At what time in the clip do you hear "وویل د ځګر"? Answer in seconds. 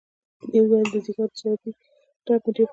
0.61-1.27